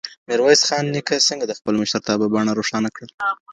[0.27, 3.07] ميرويس خان نيکه څنګه د خپل مشرتابه بڼه روښانه کړه؟